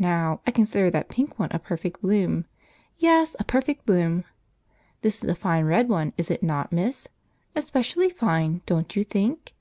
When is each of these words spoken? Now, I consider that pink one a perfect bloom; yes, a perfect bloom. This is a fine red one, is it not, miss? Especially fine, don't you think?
Now, 0.00 0.40
I 0.44 0.50
consider 0.50 0.90
that 0.90 1.08
pink 1.08 1.38
one 1.38 1.50
a 1.52 1.60
perfect 1.60 2.02
bloom; 2.02 2.46
yes, 2.96 3.36
a 3.38 3.44
perfect 3.44 3.86
bloom. 3.86 4.24
This 5.02 5.22
is 5.22 5.30
a 5.30 5.36
fine 5.36 5.66
red 5.66 5.88
one, 5.88 6.12
is 6.16 6.32
it 6.32 6.42
not, 6.42 6.72
miss? 6.72 7.06
Especially 7.54 8.10
fine, 8.10 8.60
don't 8.66 8.96
you 8.96 9.04
think? 9.04 9.52